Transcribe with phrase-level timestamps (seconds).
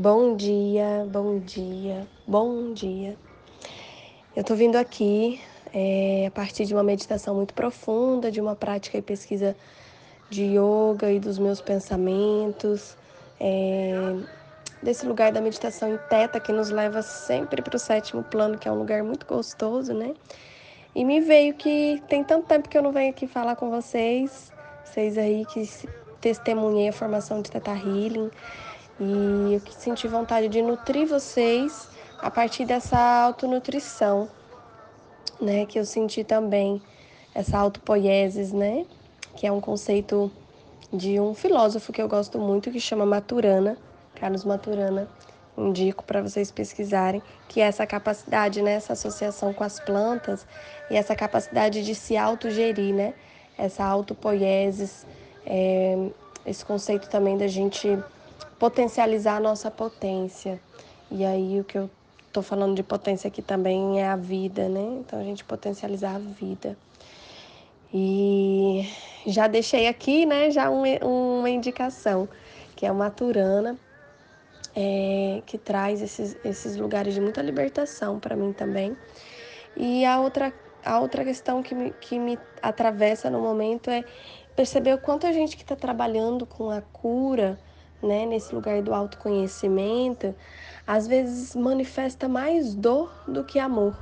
[0.00, 3.18] Bom dia, bom dia, bom dia.
[4.34, 5.38] Eu tô vindo aqui
[5.74, 9.54] é, a partir de uma meditação muito profunda, de uma prática e pesquisa
[10.30, 12.96] de yoga e dos meus pensamentos,
[13.38, 13.92] é,
[14.82, 18.66] desse lugar da meditação em teta que nos leva sempre para o sétimo plano, que
[18.66, 20.14] é um lugar muito gostoso, né?
[20.94, 24.50] E me veio que tem tanto tempo que eu não venho aqui falar com vocês,
[24.82, 25.68] vocês aí que
[26.22, 28.30] testemunhei a formação de Teta Healing,
[29.00, 31.88] e eu senti vontade de nutrir vocês
[32.18, 34.28] a partir dessa autonutrição,
[35.40, 35.64] né?
[35.64, 36.82] Que eu senti também,
[37.34, 38.84] essa autopoiesis, né?
[39.34, 40.30] Que é um conceito
[40.92, 43.78] de um filósofo que eu gosto muito, que chama Maturana,
[44.14, 45.08] Carlos Maturana.
[45.56, 48.74] Indico para vocês pesquisarem, que é essa capacidade, né?
[48.74, 50.46] Essa associação com as plantas
[50.90, 53.14] e essa capacidade de se autogerir, né?
[53.56, 55.06] Essa autopoiesis,
[55.46, 56.10] é,
[56.44, 57.98] esse conceito também da gente
[58.60, 60.60] potencializar a nossa potência.
[61.10, 61.90] E aí o que eu
[62.28, 65.00] estou falando de potência aqui também é a vida, né?
[65.00, 66.76] Então a gente potencializar a vida.
[67.92, 68.86] E
[69.26, 70.84] já deixei aqui, né, já um,
[71.40, 72.28] uma indicação,
[72.76, 73.76] que é uma Turana,
[74.76, 78.96] é, que traz esses, esses lugares de muita libertação para mim também.
[79.76, 80.52] E a outra,
[80.84, 84.04] a outra questão que me, que me atravessa no momento é
[84.54, 87.58] perceber o quanto a gente que está trabalhando com a cura,
[88.02, 90.34] né, nesse lugar do autoconhecimento,
[90.86, 93.96] às vezes manifesta mais dor do que amor,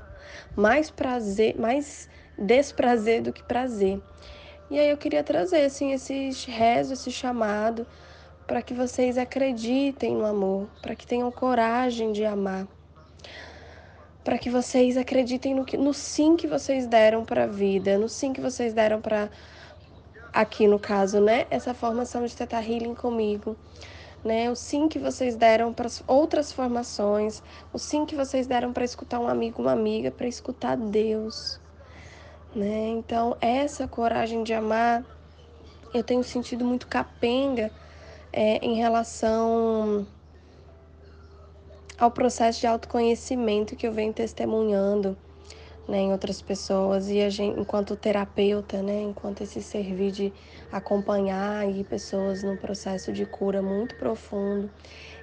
[0.57, 4.01] mais prazer, mais desprazer do que prazer.
[4.71, 7.87] E aí eu queria trazer assim esse rezo, esse chamado
[8.49, 12.67] para que vocês acreditem no amor, para que tenham coragem de amar.
[14.25, 18.09] Para que vocês acreditem no, que, no sim que vocês deram para a vida, no
[18.09, 19.29] sim que vocês deram para
[20.39, 21.49] aqui no caso, né?
[21.51, 23.57] Essa formação de Teta Healing comigo,
[24.25, 24.49] né?
[24.49, 29.19] O sim que vocês deram para outras formações, o sim que vocês deram para escutar
[29.19, 31.61] um amigo, uma amiga, para escutar Deus,
[32.55, 32.87] né?
[32.91, 35.05] Então, essa coragem de amar,
[35.93, 37.73] eu tenho sentido muito capenga
[38.33, 40.07] é, em relação
[41.99, 45.19] ao processo de autoconhecimento que eu venho testemunhando
[45.89, 50.33] né, em outras pessoas e a gente, enquanto terapeuta, né, enquanto esse servir de
[50.71, 54.71] acompanhar aí pessoas num processo de cura muito profundo.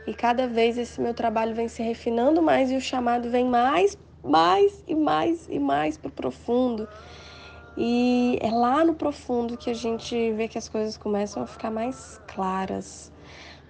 [0.08, 3.96] E cada vez esse meu trabalho vem se refinando mais e o chamado vem mais,
[4.24, 6.88] mais e mais e mais para o profundo.
[7.78, 11.70] E é lá no profundo que a gente vê que as coisas começam a ficar
[11.70, 13.12] mais claras,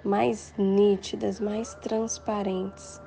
[0.04, 3.02] mais nítidas, mais transparentes.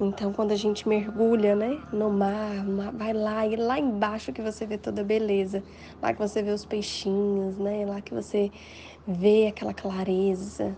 [0.00, 4.64] Então, quando a gente mergulha, né, no mar, vai lá e lá embaixo que você
[4.64, 5.62] vê toda a beleza,
[6.00, 8.50] lá que você vê os peixinhos, né, lá que você
[9.06, 10.74] vê aquela clareza.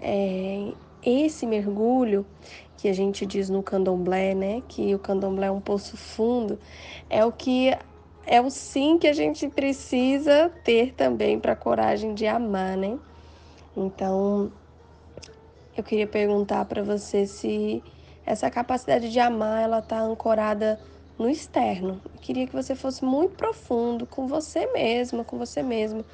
[0.00, 0.72] É,
[1.04, 2.24] esse mergulho
[2.78, 6.58] que a gente diz no candomblé, né, que o candomblé é um poço fundo,
[7.10, 7.76] é o que
[8.26, 12.98] é o sim que a gente precisa ter também para a coragem de amar, né?
[13.74, 14.52] Então,
[15.76, 17.82] eu queria perguntar para você se
[18.28, 20.78] essa capacidade de amar, ela está ancorada
[21.18, 21.98] no externo.
[22.14, 26.04] Eu queria que você fosse muito profundo com você mesma, com você mesmo.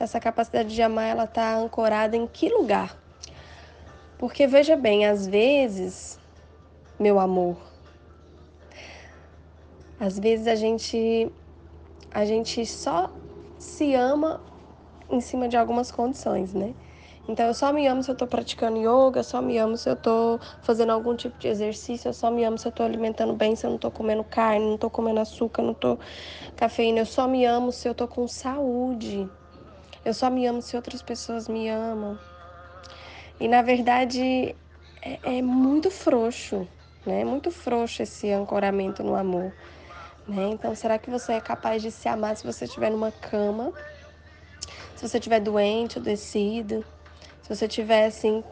[0.00, 2.98] Essa capacidade de amar, ela está ancorada em que lugar?
[4.18, 6.18] Porque veja bem, às vezes,
[6.98, 7.56] meu amor,
[10.00, 11.30] às vezes a gente
[12.10, 13.12] a gente só
[13.58, 14.40] se ama
[15.08, 16.74] em cima de algumas condições, né?
[17.26, 19.88] Então, eu só me amo se eu estou praticando yoga, eu só me amo se
[19.88, 23.32] eu estou fazendo algum tipo de exercício, eu só me amo se eu estou alimentando
[23.32, 25.98] bem, se eu não estou comendo carne, não estou comendo açúcar, não estou
[26.54, 26.98] cafeína.
[26.98, 29.26] Eu só me amo se eu estou com saúde.
[30.04, 32.18] Eu só me amo se outras pessoas me amam.
[33.40, 34.54] E, na verdade,
[35.00, 36.68] é, é muito frouxo,
[37.06, 37.24] né?
[37.24, 39.50] Muito frouxo esse ancoramento no amor.
[40.28, 40.50] Né?
[40.52, 43.72] Então, será que você é capaz de se amar se você estiver numa cama?
[44.94, 46.84] Se você estiver doente, adoecido?
[47.44, 48.42] Se você tiver assim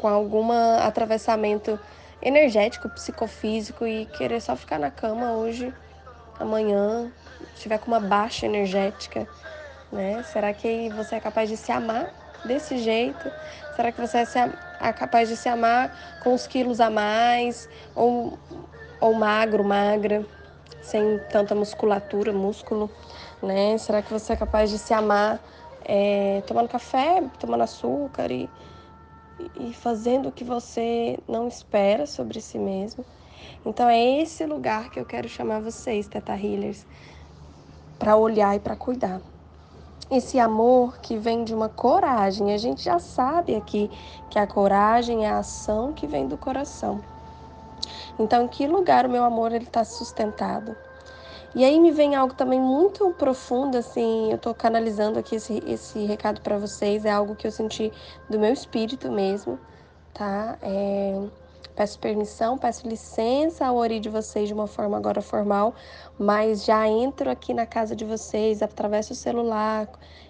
[0.00, 1.78] com algum atravessamento
[2.22, 5.74] energético, psicofísico e querer só ficar na cama hoje,
[6.38, 7.10] amanhã,
[7.56, 9.26] tiver com uma baixa energética,
[9.90, 10.22] né?
[10.22, 12.08] Será que você é capaz de se amar
[12.44, 13.28] desse jeito?
[13.74, 18.38] Será que você é capaz de se amar com os quilos a mais ou,
[19.00, 20.24] ou magro, magra,
[20.80, 22.88] sem tanta musculatura, músculo,
[23.42, 23.76] né?
[23.78, 25.40] Será que você é capaz de se amar
[25.86, 28.50] é, tomando café, tomando açúcar e,
[29.60, 33.04] e fazendo o que você não espera sobre si mesmo.
[33.64, 36.86] Então é esse lugar que eu quero chamar vocês, Teta Healers,
[37.98, 39.20] para olhar e para cuidar.
[40.10, 42.52] esse amor que vem de uma coragem.
[42.52, 43.90] A gente já sabe aqui
[44.30, 47.04] que a coragem é a ação que vem do coração.
[48.18, 50.76] Então, em que lugar o meu amor ele está sustentado?
[51.56, 56.04] E aí me vem algo também muito profundo, assim, eu estou canalizando aqui esse, esse
[56.04, 57.90] recado para vocês, é algo que eu senti
[58.28, 59.58] do meu espírito mesmo,
[60.12, 60.58] tá?
[60.60, 61.18] É,
[61.74, 65.74] peço permissão, peço licença ao ori de vocês de uma forma agora formal,
[66.18, 69.88] mas já entro aqui na casa de vocês, atravesso o celular,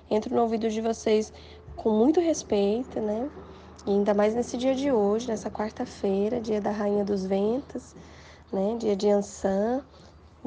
[0.09, 1.33] entro no ouvido de vocês
[1.75, 3.29] com muito respeito, né?
[3.85, 7.97] E ainda mais nesse dia de hoje, nessa quarta-feira, dia da Rainha dos Ventos,
[8.53, 8.77] né?
[8.79, 9.83] Dia de Ansan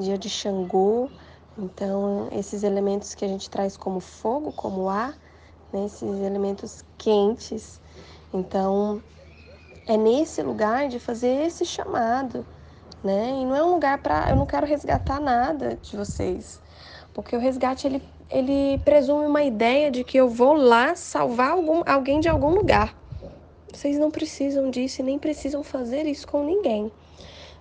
[0.00, 1.08] dia de Xangô.
[1.56, 5.16] Então, esses elementos que a gente traz como fogo, como ar,
[5.72, 7.80] né, esses elementos quentes.
[8.32, 9.02] Então,
[9.86, 12.46] é nesse lugar de fazer esse chamado,
[13.02, 13.30] né?
[13.30, 16.60] E não é um lugar para eu não quero resgatar nada de vocês,
[17.12, 21.82] porque o resgate ele ele presume uma ideia de que eu vou lá salvar algum,
[21.84, 22.96] alguém de algum lugar.
[23.72, 26.92] Vocês não precisam disso e nem precisam fazer isso com ninguém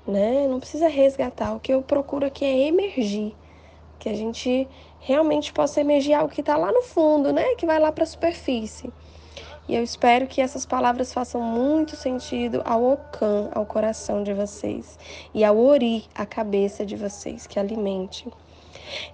[0.10, 0.48] né?
[0.48, 1.54] Não precisa resgatar.
[1.54, 3.36] O que eu procuro aqui é emergir,
[3.98, 4.68] que a gente
[5.00, 7.56] realmente possa emergir algo que está lá no fundo, né?
[7.56, 8.92] Que vai lá para a superfície.
[9.68, 14.98] E eu espero que essas palavras façam muito sentido ao Ocan, ao coração de vocês,
[15.32, 18.28] e ao Ori, a cabeça de vocês, que alimente.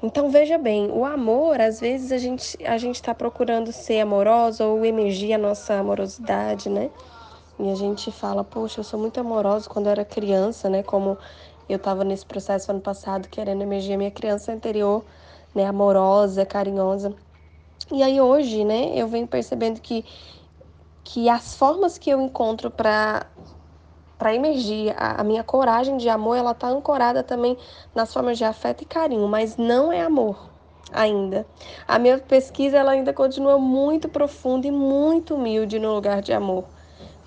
[0.01, 4.65] Então veja bem, o amor, às vezes a gente a gente está procurando ser amorosa
[4.65, 6.89] ou emergir a nossa amorosidade, né?
[7.57, 10.83] E a gente fala, poxa, eu sou muito amorosa quando eu era criança, né?
[10.83, 11.17] Como
[11.69, 15.03] eu estava nesse processo ano passado, querendo emergir a minha criança anterior,
[15.53, 15.65] né?
[15.65, 17.15] Amorosa, carinhosa.
[17.91, 18.91] E aí hoje, né?
[18.95, 20.03] Eu venho percebendo que,
[21.03, 23.25] que as formas que eu encontro para
[24.17, 27.57] para emergir a, a, minha coragem de amor, ela tá ancorada também
[27.93, 30.49] nas formas de afeto e carinho, mas não é amor
[30.91, 31.45] ainda.
[31.87, 36.65] A minha pesquisa ela ainda continua muito profunda e muito humilde no lugar de amor.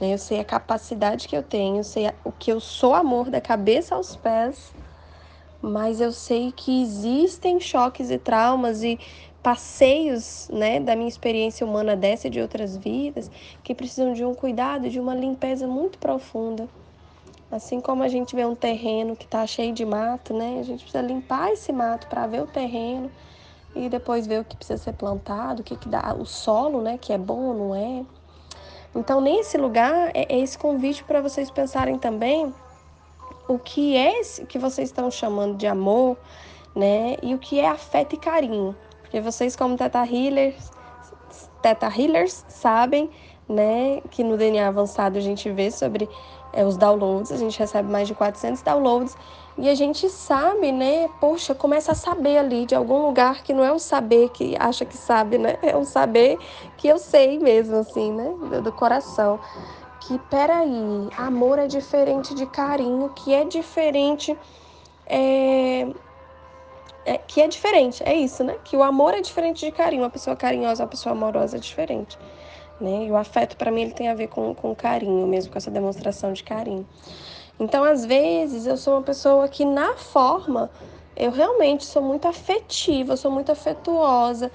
[0.01, 3.97] Eu sei a capacidade que eu tenho, sei o que eu sou amor da cabeça
[3.97, 4.73] aos pés,
[5.61, 8.97] mas eu sei que existem choques e traumas e
[9.43, 13.29] passeios, né, da minha experiência humana dessa e de outras vidas,
[13.65, 16.69] que precisam de um cuidado, de uma limpeza muito profunda.
[17.51, 20.83] Assim como a gente vê um terreno que está cheio de mato, né, a gente
[20.83, 23.11] precisa limpar esse mato para ver o terreno
[23.75, 26.99] e depois ver o que precisa ser plantado, o que, que dá, o solo, né,
[26.99, 28.18] que é bom ou não é.
[28.95, 32.53] Então, nesse lugar, é, é esse convite para vocês pensarem também
[33.47, 36.17] o que é esse que vocês estão chamando de amor,
[36.75, 37.17] né?
[37.23, 38.77] E o que é afeto e carinho.
[39.01, 40.71] Porque vocês, como Teta Healers,
[41.63, 43.11] Teta Healers, sabem,
[43.49, 46.07] né, que no DNA avançado a gente vê sobre
[46.53, 49.17] é, os downloads, a gente recebe mais de 400 downloads
[49.59, 51.09] e a gente sabe, né?
[51.21, 54.85] Poxa, começa a saber ali de algum lugar que não é um saber que acha
[54.85, 55.59] que sabe, né?
[55.63, 56.39] É um saber
[56.77, 58.35] que eu sei mesmo, assim, né?
[58.51, 59.41] Do, do coração.
[60.01, 64.39] Que, peraí, amor é diferente de carinho, que é diferente.
[65.07, 65.89] É,
[67.05, 68.57] é, que é diferente, é isso, né?
[68.63, 70.03] Que o amor é diferente de carinho.
[70.03, 72.17] Uma pessoa carinhosa, uma pessoa amorosa é diferente.
[72.81, 73.07] Né?
[73.07, 75.71] E o afeto, para mim, ele tem a ver com, com carinho mesmo, com essa
[75.71, 76.87] demonstração de carinho.
[77.61, 80.71] Então, às vezes, eu sou uma pessoa que, na forma,
[81.17, 84.53] eu realmente sou muito afetiva, sou muito afetuosa.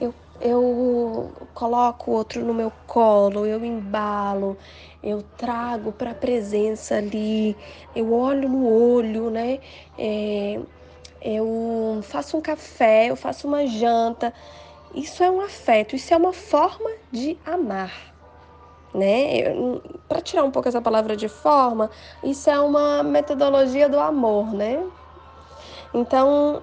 [0.00, 4.56] Eu, eu coloco o outro no meu colo, eu embalo,
[5.02, 7.56] eu trago para a presença ali,
[7.94, 9.60] eu olho no olho, né?
[9.98, 10.58] É,
[11.20, 14.32] eu faço um café, eu faço uma janta.
[14.94, 18.15] Isso é um afeto, isso é uma forma de amar
[18.96, 19.54] né?
[20.08, 21.90] Para tirar um pouco essa palavra de forma,
[22.24, 24.82] isso é uma metodologia do amor, né?
[25.92, 26.62] Então,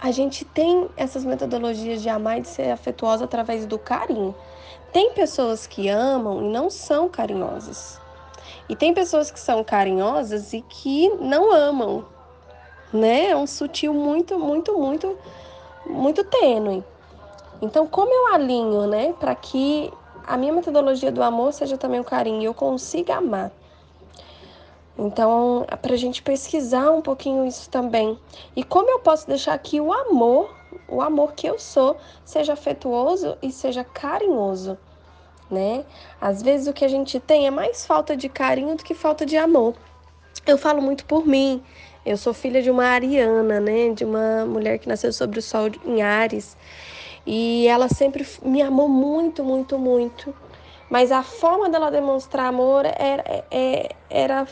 [0.00, 4.34] a gente tem essas metodologias de amar e de ser afetuosa através do carinho.
[4.92, 8.00] Tem pessoas que amam e não são carinhosas.
[8.68, 12.04] E tem pessoas que são carinhosas e que não amam,
[12.92, 13.30] né?
[13.30, 15.18] É um sutil muito, muito, muito,
[15.84, 16.84] muito tênue.
[17.60, 19.92] Então, como eu alinho, né, para que
[20.28, 23.50] a minha metodologia do amor seja também o carinho e eu consiga amar.
[24.98, 28.18] Então, para a gente pesquisar um pouquinho isso também.
[28.54, 30.54] E como eu posso deixar que o amor,
[30.86, 34.76] o amor que eu sou, seja afetuoso e seja carinhoso,
[35.50, 35.84] né?
[36.20, 39.24] Às vezes o que a gente tem é mais falta de carinho do que falta
[39.24, 39.74] de amor.
[40.46, 41.62] Eu falo muito por mim.
[42.04, 43.90] Eu sou filha de uma ariana, né?
[43.94, 46.56] De uma mulher que nasceu sobre o sol em Ares.
[47.30, 50.34] E ela sempre me amou muito, muito, muito.
[50.88, 54.46] Mas a forma dela demonstrar amor era, era, é, era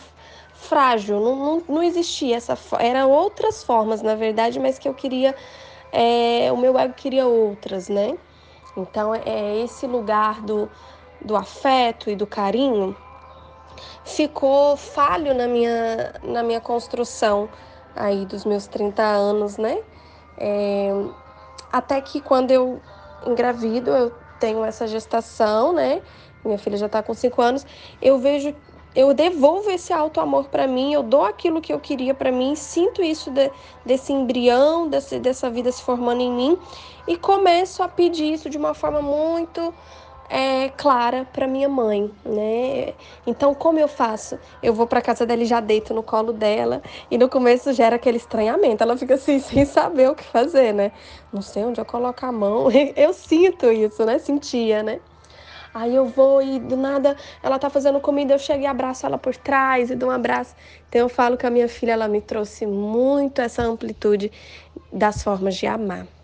[0.53, 5.35] frágil, não, não, não existia essa Eram outras formas, na verdade, mas que eu queria
[5.91, 8.19] é, o meu ego queria outras, né?
[8.77, 10.69] Então é esse lugar do,
[11.25, 12.95] do afeto e do carinho
[14.05, 17.49] ficou falho na minha, na minha construção
[17.95, 19.79] aí dos meus 30 anos, né?
[20.37, 20.91] É,
[21.73, 22.81] até que quando eu
[23.27, 26.03] engravido, eu tenho essa gestação, né?
[26.45, 27.67] Minha filha já tá com 5 anos,
[28.01, 28.55] eu vejo
[28.97, 32.57] eu devolvo esse alto amor para mim, eu dou aquilo que eu queria para mim,
[32.57, 33.51] sinto isso de,
[33.85, 36.59] desse embrião, desse, dessa vida se formando em mim
[37.07, 39.73] e começo a pedir isso de uma forma muito
[40.29, 42.95] é, clara para minha mãe, né?
[43.27, 44.39] Então, como eu faço?
[44.63, 47.97] Eu vou para casa dela e já deito no colo dela e no começo gera
[47.97, 50.93] aquele estranhamento, ela fica assim sem saber o que fazer, né?
[51.33, 54.19] Não sei onde eu coloco a mão, eu sinto isso, né?
[54.19, 55.01] Sentia, né?
[55.75, 59.19] Aí eu vou e do nada ela tá fazendo comida, eu chego e abraço ela
[59.19, 60.55] por trás e dou um abraço.
[60.89, 64.33] Então eu falo que a minha filha ela me trouxe muito essa amplitude
[64.91, 66.16] das formas de amar.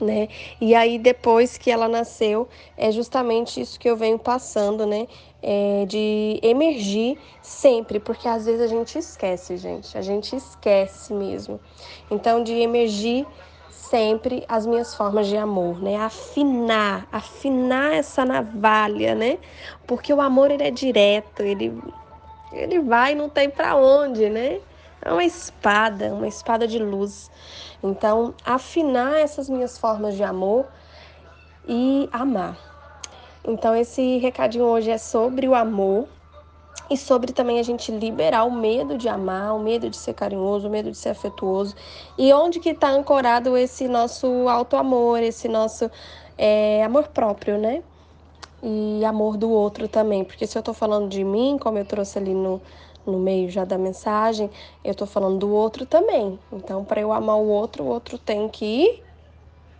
[0.00, 0.28] Né?
[0.60, 5.06] E aí depois que ela nasceu, é justamente isso que eu venho passando, né?
[5.42, 9.96] É de emergir sempre, porque às vezes a gente esquece, gente.
[9.96, 11.58] A gente esquece mesmo.
[12.10, 13.26] Então de emergir
[13.70, 15.96] sempre as minhas formas de amor, né?
[15.96, 19.38] Afinar, afinar essa navalha, né?
[19.86, 21.72] Porque o amor ele é direto, ele
[22.52, 24.60] ele vai não tem para onde, né?
[25.02, 27.30] É uma espada, uma espada de luz.
[27.88, 30.66] Então, afinar essas minhas formas de amor
[31.68, 32.56] e amar.
[33.44, 36.08] Então, esse recadinho hoje é sobre o amor,
[36.88, 40.68] e sobre também a gente liberar o medo de amar, o medo de ser carinhoso,
[40.68, 41.74] o medo de ser afetuoso.
[42.16, 45.90] E onde que está ancorado esse nosso auto-amor, esse nosso
[46.38, 47.82] é, amor próprio, né?
[48.62, 50.22] E amor do outro também.
[50.24, 52.60] Porque se eu estou falando de mim, como eu trouxe ali no,
[53.06, 54.50] no meio já da mensagem,
[54.84, 56.38] eu estou falando do outro também.
[56.52, 59.02] Então, para eu amar o outro, o outro tem que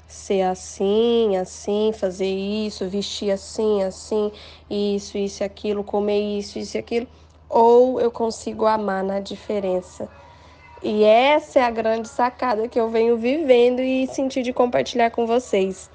[0.07, 4.33] ser assim, assim, fazer isso, vestir assim, assim,
[4.71, 7.09] isso, isso aquilo, comer isso, isso aquilo,
[7.49, 10.09] ou eu consigo amar na diferença.
[10.83, 15.27] E essa é a grande sacada que eu venho vivendo e sentir de compartilhar com
[15.27, 15.91] vocês,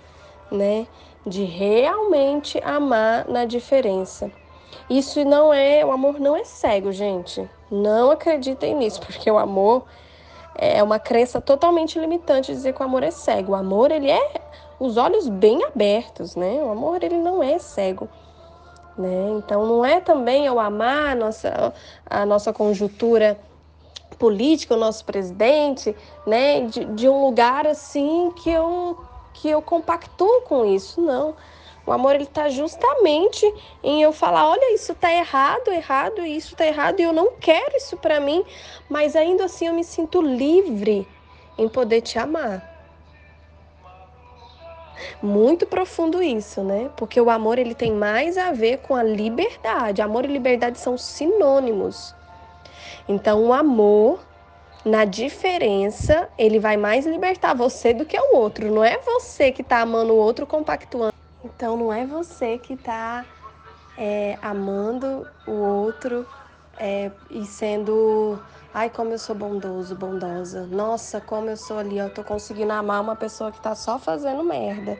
[0.51, 0.87] né?
[1.25, 4.31] De realmente amar na diferença.
[4.91, 7.49] Isso não é, o amor não é cego, gente.
[7.71, 9.85] Não acreditem nisso, porque o amor
[10.53, 13.53] é uma crença totalmente limitante dizer que o amor é cego.
[13.53, 14.41] O amor, ele é
[14.77, 16.61] os olhos bem abertos, né?
[16.61, 18.09] O amor, ele não é cego.
[18.97, 19.37] Né?
[19.37, 21.73] Então, não é também eu amar a nossa,
[22.05, 23.39] a nossa conjuntura
[24.19, 25.95] política, o nosso presidente,
[26.27, 26.65] né?
[26.65, 28.99] De, de um lugar assim que eu,
[29.35, 30.99] que eu compactuo com isso.
[30.99, 31.33] Não.
[31.85, 33.45] O amor ele está justamente
[33.83, 37.75] em eu falar, olha, isso está errado, errado, isso está errado e eu não quero
[37.75, 38.45] isso para mim,
[38.87, 41.07] mas ainda assim eu me sinto livre
[41.57, 42.69] em poder te amar.
[45.21, 46.89] Muito profundo isso, né?
[46.95, 50.01] Porque o amor ele tem mais a ver com a liberdade.
[50.01, 52.13] Amor e liberdade são sinônimos.
[53.07, 54.19] Então, o amor
[54.85, 58.71] na diferença, ele vai mais libertar você do que o outro.
[58.71, 61.20] Não é você que está amando o outro compactuando.
[61.43, 63.25] Então não é você que está
[63.97, 66.25] é, amando o outro
[66.77, 68.39] é, e sendo,
[68.73, 70.65] ai como eu sou bondoso, bondosa.
[70.67, 74.43] Nossa, como eu sou ali, eu tô conseguindo amar uma pessoa que está só fazendo
[74.43, 74.97] merda.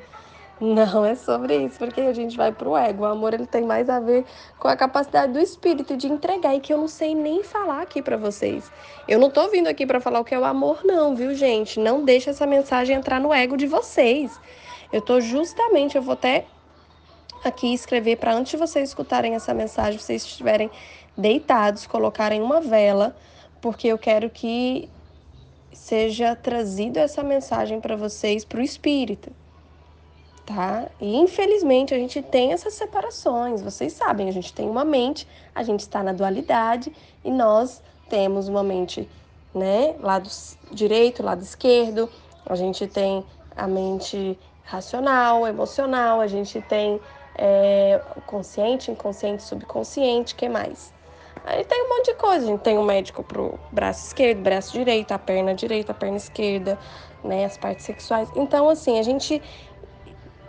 [0.62, 3.02] Não é sobre isso, porque a gente vai pro ego.
[3.02, 4.24] O amor ele tem mais a ver
[4.60, 8.00] com a capacidade do espírito de entregar e que eu não sei nem falar aqui
[8.00, 8.72] para vocês.
[9.08, 11.80] Eu não tô vindo aqui para falar o que é o amor não, viu, gente?
[11.80, 14.40] Não deixa essa mensagem entrar no ego de vocês.
[14.92, 16.46] Eu tô justamente, eu vou até
[17.44, 20.70] aqui escrever para antes de vocês escutarem essa mensagem, vocês estiverem
[21.18, 23.16] deitados, colocarem uma vela,
[23.62, 24.90] porque eu quero que
[25.72, 29.32] seja trazido essa mensagem para vocês, para o espírito,
[30.46, 30.90] tá?
[31.00, 35.64] E infelizmente a gente tem essas separações, vocês sabem, a gente tem uma mente, a
[35.64, 36.92] gente está na dualidade
[37.24, 39.08] e nós temos uma mente,
[39.56, 40.30] né, lado
[40.72, 42.10] direito, lado esquerdo,
[42.46, 43.24] a gente tem
[43.56, 47.00] a mente racional, emocional, a gente tem
[47.36, 50.94] é, consciente, inconsciente, subconsciente, que mais?
[51.44, 54.74] Aí tem um monte de coisa, a gente tem um médico pro braço esquerdo, braço
[54.74, 56.78] direito, a perna direita, a perna esquerda,
[57.24, 58.30] né, as partes sexuais.
[58.36, 59.42] Então, assim, a gente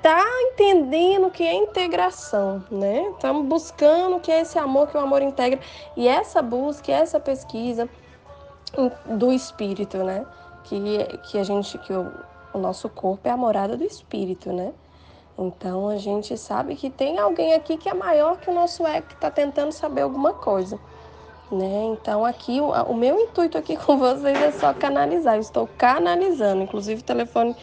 [0.03, 3.09] tá entendendo o que é integração, né?
[3.11, 5.61] Estamos buscando o que é esse amor, que o amor integra.
[5.97, 7.89] E essa busca, essa pesquisa
[9.07, 10.27] do espírito, né?
[10.65, 12.13] Que, que a gente, que o,
[12.53, 14.73] o nosso corpo é a morada do espírito, né?
[15.39, 19.07] Então a gente sabe que tem alguém aqui que é maior que o nosso ego
[19.09, 20.79] que está tentando saber alguma coisa.
[21.51, 21.85] né?
[21.93, 25.37] Então aqui o, o meu intuito aqui com vocês é só canalizar.
[25.37, 27.57] Eu estou canalizando, inclusive o telefone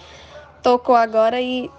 [0.64, 1.70] tocou agora e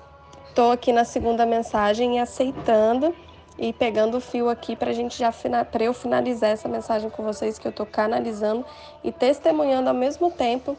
[0.55, 3.15] tô aqui na segunda mensagem e aceitando
[3.59, 5.31] e pegando o fio aqui para a gente já
[5.71, 8.65] para eu finalizar essa mensagem com vocês que eu tô canalizando
[9.05, 10.77] e testemunhando ao mesmo tempo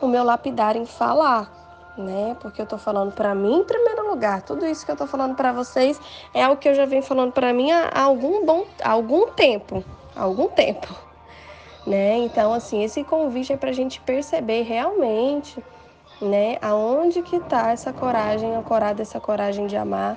[0.00, 1.50] o meu lapidar em falar,
[1.96, 2.36] né?
[2.40, 4.42] Porque eu tô falando para mim em primeiro lugar.
[4.42, 6.00] Tudo isso que eu tô falando para vocês
[6.34, 9.82] é o que eu já venho falando para mim há algum bom há algum tempo,
[10.14, 10.94] há algum tempo,
[11.86, 12.18] né?
[12.18, 15.62] Então assim, esse convite é para a gente perceber realmente,
[16.20, 20.16] né, aonde que tá essa coragem ancorada, essa coragem de amar,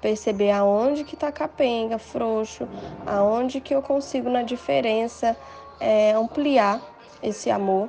[0.00, 2.68] perceber aonde que tá capenga, frouxo,
[3.04, 5.36] aonde que eu consigo na diferença
[5.80, 6.80] é, ampliar
[7.22, 7.88] esse amor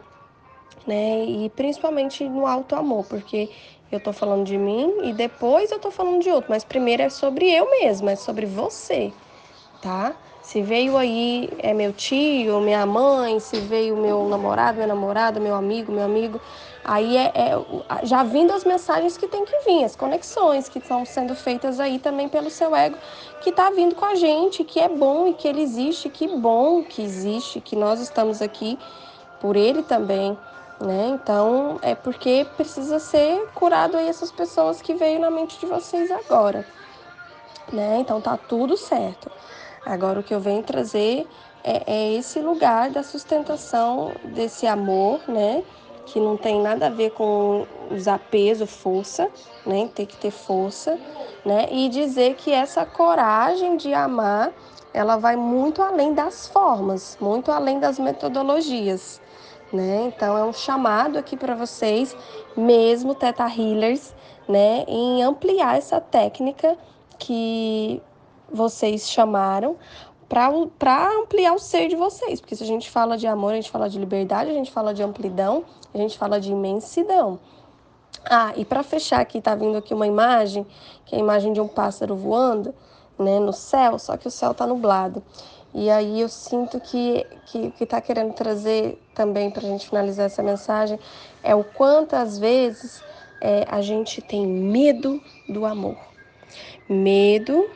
[0.85, 1.25] né?
[1.25, 3.50] E principalmente no alto amor, porque
[3.91, 7.09] eu tô falando de mim e depois eu tô falando de outro, mas primeiro é
[7.09, 9.11] sobre eu mesma, é sobre você,
[9.81, 10.15] tá?
[10.41, 15.53] Se veio aí é meu tio, minha mãe, se veio meu namorado, minha namorada, meu
[15.53, 16.41] amigo, meu amigo,
[16.83, 21.05] aí é, é já vindo as mensagens que tem que vir, as conexões que estão
[21.05, 22.97] sendo feitas aí também pelo seu ego,
[23.41, 26.81] que tá vindo com a gente, que é bom e que ele existe, que bom
[26.81, 28.79] que existe, que nós estamos aqui
[29.39, 30.38] por ele também
[30.81, 31.09] né?
[31.09, 36.09] Então é porque precisa ser curado aí essas pessoas que veio na mente de vocês
[36.11, 36.65] agora,
[37.71, 37.97] né?
[38.00, 39.31] Então tá tudo certo.
[39.85, 41.27] Agora o que eu venho trazer
[41.63, 45.63] é, é esse lugar da sustentação desse amor, né?
[46.05, 49.29] Que não tem nada a ver com usar peso, força,
[49.65, 49.89] né?
[49.93, 51.00] Tem que ter força,
[51.45, 51.67] né?
[51.71, 54.51] E dizer que essa coragem de amar,
[54.93, 59.21] ela vai muito além das formas, muito além das metodologias
[59.72, 60.12] né?
[60.16, 62.16] Então é um chamado aqui para vocês,
[62.56, 64.13] mesmo Teta Healers,
[64.48, 66.78] né, em ampliar essa técnica
[67.18, 68.01] que
[68.51, 69.78] vocês chamaram
[70.28, 73.70] para ampliar o ser de vocês, porque se a gente fala de amor, a gente
[73.70, 77.40] fala de liberdade, a gente fala de amplidão, a gente fala de imensidão.
[78.30, 80.66] Ah, e para fechar aqui, tá vindo aqui uma imagem,
[81.06, 82.74] que é a imagem de um pássaro voando,
[83.20, 85.22] né, no céu, só que o céu tá nublado.
[85.74, 90.44] E aí eu sinto que que está querendo trazer também para a gente finalizar essa
[90.44, 91.00] mensagem
[91.44, 93.01] é o quanto às vezes
[93.42, 95.98] é, a gente tem medo do amor,
[96.88, 97.70] medo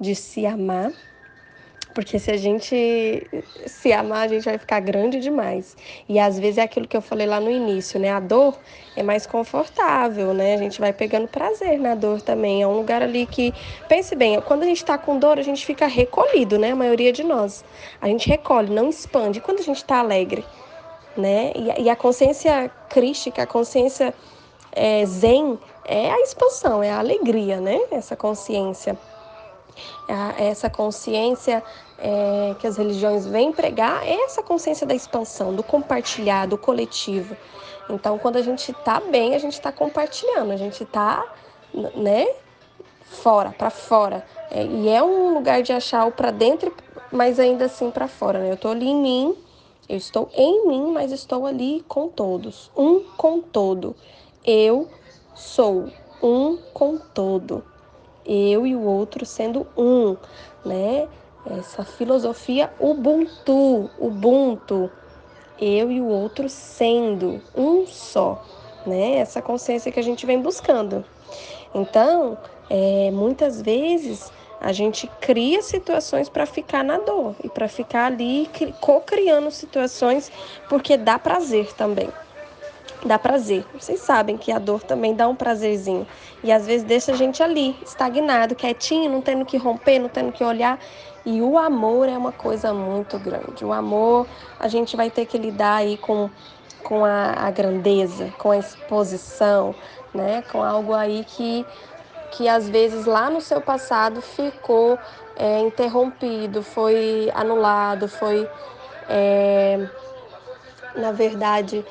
[0.00, 0.92] de se amar
[1.96, 3.26] porque se a gente
[3.64, 5.74] se amar, a gente vai ficar grande demais.
[6.06, 8.10] E às vezes é aquilo que eu falei lá no início, né?
[8.10, 8.54] A dor
[8.94, 10.56] é mais confortável, né?
[10.56, 12.60] A gente vai pegando prazer na dor também.
[12.60, 13.50] É um lugar ali que,
[13.88, 16.72] pense bem, quando a gente tá com dor, a gente fica recolhido, né?
[16.72, 17.64] A maioria de nós.
[17.98, 19.38] A gente recolhe, não expande.
[19.38, 20.44] E quando a gente tá alegre,
[21.16, 21.50] né?
[21.56, 24.12] E, e a consciência crística, a consciência
[24.70, 27.80] é, zen, é a expansão, é a alegria, né?
[27.90, 28.98] Essa consciência
[30.38, 31.62] essa consciência
[31.98, 37.36] é, que as religiões vêm pregar é essa consciência da expansão, do compartilhar, do coletivo.
[37.88, 41.24] Então, quando a gente está bem, a gente está compartilhando, a gente está,
[41.94, 42.26] né,
[43.04, 44.24] fora, para fora.
[44.50, 46.74] É, e é um lugar de achar o para dentro,
[47.12, 48.40] mas ainda assim para fora.
[48.40, 48.50] Né?
[48.50, 49.36] Eu estou ali em mim,
[49.88, 53.94] eu estou em mim, mas estou ali com todos, um com todo.
[54.44, 54.88] Eu
[55.34, 55.88] sou
[56.22, 57.62] um com todo
[58.26, 60.16] eu e o outro sendo um,
[60.64, 61.08] né?
[61.50, 64.90] Essa filosofia Ubuntu, Ubuntu,
[65.60, 68.44] eu e o outro sendo um só,
[68.84, 69.18] né?
[69.18, 71.04] Essa consciência que a gente vem buscando.
[71.74, 72.36] Então,
[72.68, 78.50] é, muitas vezes a gente cria situações para ficar na dor e para ficar ali
[78.80, 80.32] co-criando situações
[80.68, 82.08] porque dá prazer também
[83.04, 83.64] dá prazer.
[83.78, 86.06] Vocês sabem que a dor também dá um prazerzinho.
[86.42, 90.32] E às vezes deixa a gente ali, estagnado, quietinho, não tendo que romper, não tendo
[90.32, 90.78] que olhar.
[91.26, 93.64] E o amor é uma coisa muito grande.
[93.64, 94.28] O amor,
[94.60, 96.30] a gente vai ter que lidar aí com,
[96.84, 99.76] com a, a grandeza, com a exposição,
[100.14, 100.42] né?
[100.42, 101.66] Com algo aí que,
[102.30, 105.00] que às vezes lá no seu passado ficou
[105.34, 108.48] é, interrompido, foi anulado, foi,
[109.08, 109.88] é,
[110.94, 111.84] na verdade,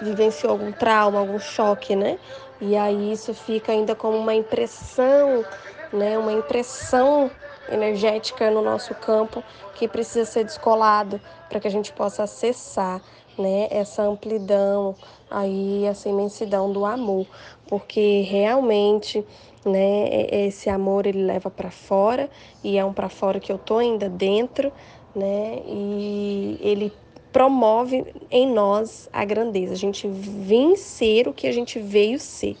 [0.00, 2.18] vivenciou algum trauma, algum choque, né?
[2.60, 5.46] E aí isso fica ainda como uma impressão,
[5.92, 6.18] né?
[6.18, 7.30] Uma impressão
[7.70, 9.42] energética no nosso campo
[9.74, 13.00] que precisa ser descolado para que a gente possa acessar,
[13.38, 13.68] né?
[13.70, 14.94] Essa amplidão
[15.30, 17.26] aí, essa imensidão do amor,
[17.68, 19.24] porque realmente,
[19.64, 20.08] né?
[20.46, 22.28] Esse amor ele leva para fora
[22.62, 24.72] e é um para fora que eu tô ainda dentro,
[25.14, 25.62] né?
[25.66, 26.92] E ele
[27.32, 32.56] promove em nós a grandeza, a gente vencer o que a gente veio ser.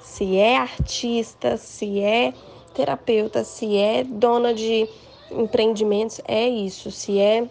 [0.00, 2.32] Se é artista, se é
[2.74, 4.88] terapeuta, se é dona de,
[5.30, 6.90] empreendimentos, é isso.
[6.90, 7.48] Se é,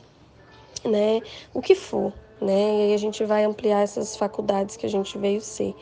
[0.86, 1.22] né,
[1.54, 2.80] o que for, né?
[2.80, 5.74] E aí a gente vai ampliar essas faculdades que a gente veio ser.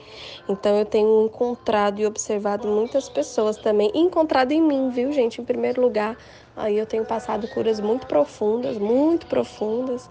[0.47, 5.41] Então eu tenho encontrado e observado muitas pessoas também, encontrado em mim, viu, gente?
[5.41, 6.17] Em primeiro lugar,
[6.55, 10.09] aí eu tenho passado curas muito profundas, muito profundas,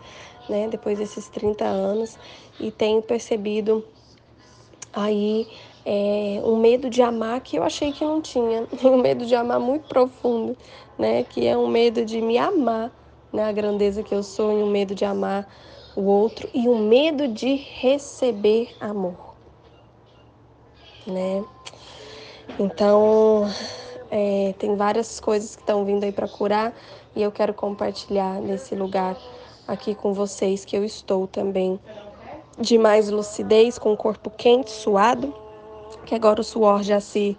[0.48, 0.68] né?
[0.68, 2.18] Depois desses 30 anos
[2.58, 3.84] e tenho percebido
[4.92, 5.46] aí
[5.84, 9.58] é, um medo de amar que eu achei que não tinha, um medo de amar
[9.58, 10.56] muito profundo,
[10.98, 11.24] né?
[11.24, 12.90] Que é um medo de me amar,
[13.32, 13.52] né?
[13.52, 15.48] Grandeza que eu sou e um medo de amar
[15.96, 19.34] o outro e o medo de receber amor,
[21.06, 21.44] né?
[22.58, 23.48] Então,
[24.10, 26.74] é, tem várias coisas que estão vindo aí para curar
[27.14, 29.16] e eu quero compartilhar nesse lugar
[29.66, 31.78] aqui com vocês que eu estou também
[32.58, 35.32] de mais lucidez, com o corpo quente, suado,
[36.04, 37.36] que agora o suor já se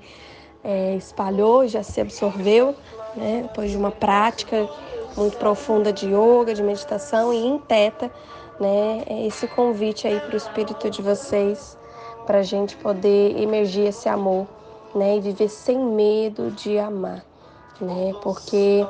[0.63, 2.75] é, espalhou, já se absorveu,
[3.15, 3.43] né?
[3.43, 4.67] Depois de uma prática
[5.15, 8.11] muito profunda de yoga, de meditação e em teta,
[8.59, 9.03] né?
[9.07, 11.77] É esse convite aí para o espírito de vocês,
[12.25, 14.47] para a gente poder emergir esse amor,
[14.95, 15.17] né?
[15.17, 17.25] E viver sem medo de amar,
[17.79, 18.13] né?
[18.21, 18.85] Porque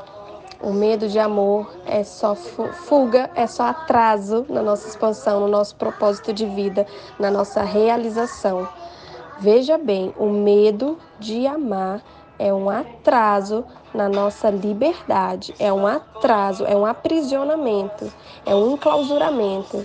[0.61, 5.75] o medo de amor é só fuga, é só atraso na nossa expansão, no nosso
[5.75, 6.85] propósito de vida,
[7.17, 8.67] na nossa realização.
[9.41, 12.03] Veja bem, o medo de amar
[12.37, 18.13] é um atraso na nossa liberdade, é um atraso, é um aprisionamento,
[18.45, 19.83] é um enclausuramento,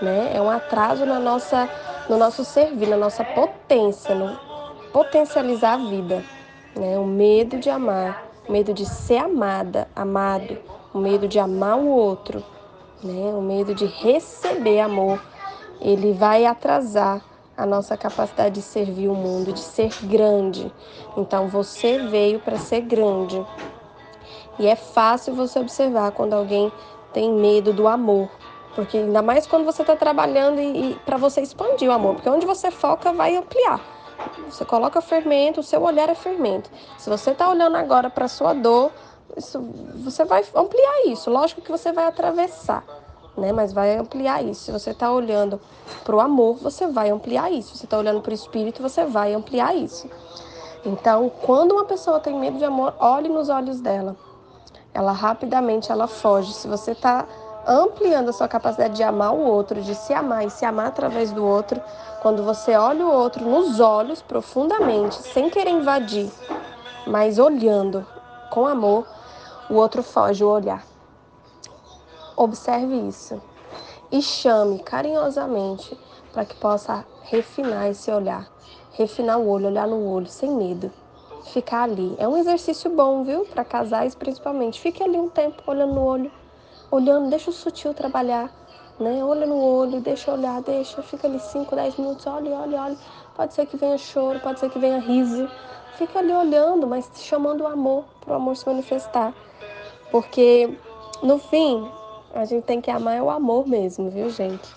[0.00, 0.32] né?
[0.34, 1.68] É um atraso na nossa,
[2.08, 4.38] no nosso servir, na nossa potência, no
[4.90, 6.24] potencializar a vida,
[6.74, 6.98] né?
[6.98, 10.56] O medo de amar, o medo de ser amada, amado,
[10.94, 12.42] o medo de amar o outro,
[13.02, 13.34] né?
[13.34, 15.20] O medo de receber amor,
[15.78, 17.20] ele vai atrasar
[17.56, 20.72] a nossa capacidade de servir o mundo, de ser grande.
[21.16, 23.44] Então você veio para ser grande.
[24.58, 26.72] E é fácil você observar quando alguém
[27.12, 28.28] tem medo do amor.
[28.74, 32.28] Porque ainda mais quando você está trabalhando e, e para você expandir o amor, porque
[32.28, 33.80] onde você foca vai ampliar.
[34.48, 36.70] Você coloca fermento, o seu olhar é fermento.
[36.98, 38.90] Se você está olhando agora para sua dor,
[39.36, 39.60] isso,
[39.96, 41.30] você vai ampliar isso.
[41.30, 42.84] Lógico que você vai atravessar
[43.36, 43.52] né?
[43.52, 44.64] Mas vai ampliar isso.
[44.64, 45.60] Se você está olhando
[46.04, 47.70] para o amor, você vai ampliar isso.
[47.70, 50.08] Se você está olhando para o espírito, você vai ampliar isso.
[50.84, 54.16] Então, quando uma pessoa tem medo de amor, olhe nos olhos dela.
[54.92, 56.52] Ela rapidamente ela foge.
[56.52, 57.26] Se você está
[57.66, 61.32] ampliando a sua capacidade de amar o outro, de se amar e se amar através
[61.32, 61.80] do outro,
[62.20, 66.30] quando você olha o outro nos olhos profundamente, sem querer invadir,
[67.06, 68.06] mas olhando
[68.50, 69.06] com amor,
[69.70, 70.93] o outro foge o olhar.
[72.36, 73.40] Observe isso
[74.10, 75.98] e chame carinhosamente
[76.32, 78.48] para que possa refinar esse olhar,
[78.92, 80.90] refinar o olho, olhar no olho sem medo,
[81.52, 82.14] ficar ali.
[82.18, 83.44] É um exercício bom, viu?
[83.44, 84.80] Para casais principalmente.
[84.80, 86.30] Fique ali um tempo olhando no olho,
[86.90, 88.50] olhando, deixa o sutil trabalhar,
[88.98, 89.24] né?
[89.24, 92.96] Olha no olho, deixa olhar, deixa, fica ali 5, 10 minutos, olha, olha, olha.
[93.36, 95.48] Pode ser que venha choro, pode ser que venha riso.
[95.96, 99.32] Fica ali olhando, mas chamando o amor, para o amor se manifestar.
[100.10, 100.76] Porque
[101.22, 101.88] no fim,
[102.34, 104.68] a gente tem que amar é o amor mesmo, viu, gente?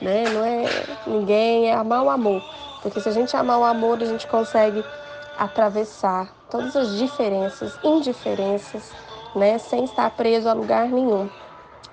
[0.00, 0.24] Né?
[0.28, 0.64] Não é
[1.06, 2.42] ninguém, é amar o amor.
[2.82, 4.84] Porque se a gente amar o amor, a gente consegue
[5.36, 8.92] atravessar todas as diferenças, indiferenças,
[9.34, 11.28] né, sem estar preso a lugar nenhum.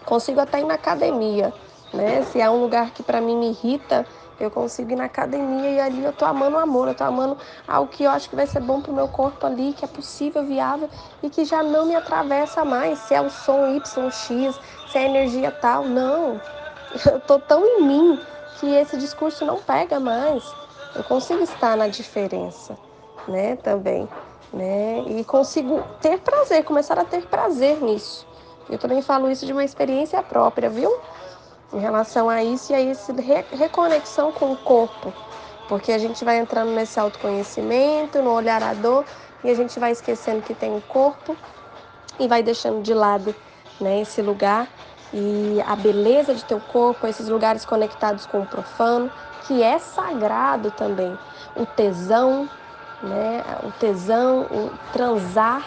[0.05, 1.53] Consigo até ir na academia,
[1.93, 2.23] né?
[2.23, 4.05] Se há um lugar que para mim me irrita,
[4.39, 7.37] eu consigo ir na academia e ali eu tô amando o amor, eu tô amando
[7.67, 10.43] algo que eu acho que vai ser bom pro meu corpo ali, que é possível,
[10.43, 10.89] viável
[11.23, 14.59] e que já não me atravessa mais, se é o som Y, X,
[14.97, 15.85] é a energia tal.
[15.85, 16.39] Não.
[17.05, 18.19] Eu tô tão em mim
[18.59, 20.43] que esse discurso não pega mais.
[20.95, 22.77] Eu consigo estar na diferença,
[23.27, 24.07] né, também,
[24.53, 25.03] né?
[25.07, 28.25] E consigo ter prazer, começar a ter prazer nisso.
[28.69, 30.91] Eu também falo isso de uma experiência própria, viu?
[31.73, 33.13] em relação a isso e a essa
[33.51, 35.13] reconexão com o corpo,
[35.67, 39.05] porque a gente vai entrando nesse autoconhecimento, no olhar a dor
[39.43, 41.35] e a gente vai esquecendo que tem um corpo
[42.17, 43.35] e vai deixando de lado
[43.79, 44.67] né, esse lugar
[45.13, 49.11] e a beleza de teu corpo, esses lugares conectados com o profano,
[49.47, 51.17] que é sagrado também,
[51.55, 52.49] o tesão,
[53.01, 55.63] né, o tesão, o transar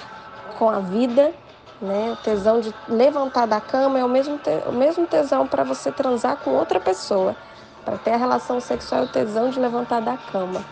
[0.59, 1.33] com a vida
[1.81, 2.13] né?
[2.13, 5.91] O tesão de levantar da cama é o mesmo, te, o mesmo tesão para você
[5.93, 7.37] transar com outra pessoa.
[7.85, 10.63] Para ter a relação sexual é o tesão de levantar da cama.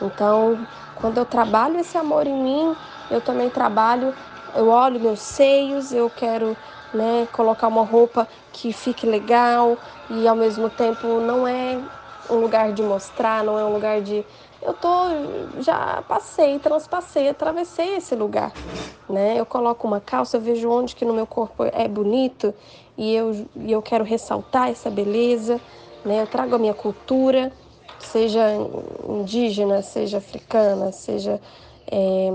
[0.00, 0.58] Então,
[0.96, 2.76] quando eu trabalho esse amor em mim,
[3.10, 4.14] eu também trabalho,
[4.56, 6.56] eu olho meus seios, eu quero
[6.92, 11.82] né, colocar uma roupa que fique legal e ao mesmo tempo não é
[12.28, 14.24] um lugar de mostrar, não é um lugar de
[14.60, 14.88] eu tô
[15.58, 18.56] já passei, transpassei, atravessei esse lugar,
[19.08, 19.38] né?
[19.38, 22.52] Eu coloco uma calça, eu vejo onde que no meu corpo é bonito
[22.96, 25.60] e eu, e eu quero ressaltar essa beleza,
[26.04, 26.22] né?
[26.22, 27.52] Eu trago a minha cultura,
[27.98, 28.42] seja
[29.08, 31.40] indígena, seja africana, seja
[31.90, 32.32] é,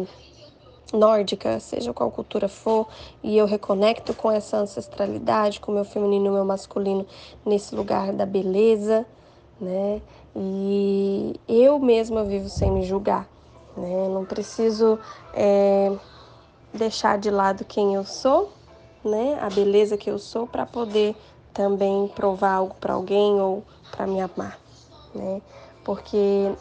[0.94, 2.88] nórdica, seja qual cultura for,
[3.24, 7.06] e eu reconecto com essa ancestralidade, com o meu feminino e o meu masculino
[7.46, 9.06] nesse lugar da beleza,
[9.60, 10.02] né?
[10.36, 13.28] E eu mesma vivo sem me julgar,
[13.76, 14.08] né?
[14.10, 15.00] Não preciso
[15.34, 15.92] é,
[16.74, 18.52] deixar de lado quem eu sou,
[19.04, 19.38] né?
[19.42, 21.16] A beleza que eu sou para poder
[21.54, 24.58] também provar algo para alguém ou para me amar,
[25.14, 25.42] né?
[25.84, 26.52] Porque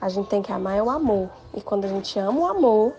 [0.00, 1.28] a gente tem que amar é o amor.
[1.52, 2.94] E quando a gente ama o amor,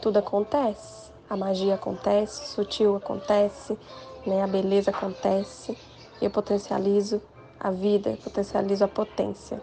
[0.00, 1.10] tudo acontece.
[1.28, 3.76] A magia acontece, o sutil acontece,
[4.24, 4.42] né?
[4.42, 5.76] A beleza acontece.
[6.20, 7.20] Eu potencializo
[7.58, 9.60] a vida, potencializo a potência.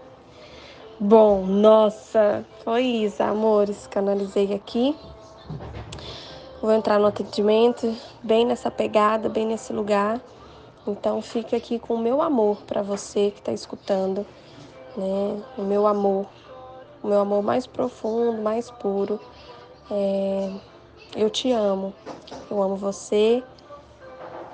[0.99, 3.87] Bom, nossa, foi isso, amores.
[3.87, 4.95] Canalizei aqui.
[6.61, 10.21] Vou entrar no atendimento, bem nessa pegada, bem nesse lugar.
[10.87, 14.25] Então, fica aqui com o meu amor para você que está escutando,
[14.95, 15.41] né?
[15.57, 16.25] O meu amor,
[17.01, 19.19] o meu amor mais profundo, mais puro.
[19.91, 20.51] É...
[21.15, 21.93] Eu te amo.
[22.49, 23.43] Eu amo você,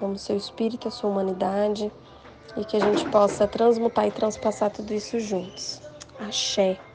[0.02, 1.92] amo seu espírito, a sua humanidade
[2.58, 5.82] e que a gente possa transmutar e transpassar tudo isso juntos.
[6.20, 6.89] Axé.